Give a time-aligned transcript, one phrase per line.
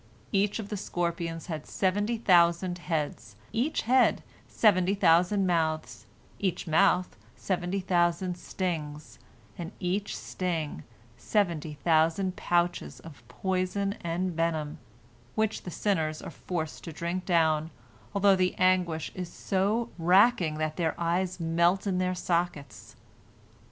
[0.31, 6.07] Each of the scorpions had seventy thousand heads, each head seventy thousand mouths,
[6.39, 9.19] each mouth seventy thousand stings,
[9.59, 10.83] and each sting
[11.17, 14.79] seventy thousand pouches of poison and venom,
[15.35, 17.69] which the sinners are forced to drink down,
[18.15, 22.95] although the anguish is so racking that their eyes melt in their sockets.